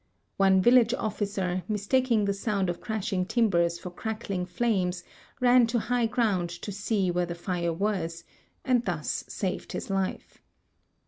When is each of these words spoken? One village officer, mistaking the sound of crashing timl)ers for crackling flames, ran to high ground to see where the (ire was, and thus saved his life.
One 0.37 0.63
village 0.63 0.95
officer, 0.95 1.61
mistaking 1.67 2.25
the 2.25 2.33
sound 2.33 2.71
of 2.71 2.81
crashing 2.81 3.23
timl)ers 3.27 3.79
for 3.79 3.91
crackling 3.91 4.47
flames, 4.47 5.03
ran 5.39 5.67
to 5.67 5.77
high 5.77 6.07
ground 6.07 6.49
to 6.63 6.71
see 6.71 7.11
where 7.11 7.27
the 7.27 7.39
(ire 7.45 7.71
was, 7.71 8.23
and 8.65 8.83
thus 8.83 9.23
saved 9.27 9.73
his 9.73 9.91
life. 9.91 10.41